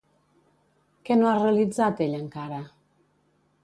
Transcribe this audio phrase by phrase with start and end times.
[1.09, 2.63] Què no ha realitzat ell encara?